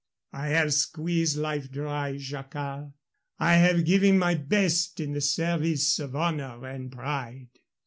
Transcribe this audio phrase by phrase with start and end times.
[0.33, 2.91] I have squeezed life dry, Jacquard.
[3.37, 7.49] I have given my best in the service of honor and pride.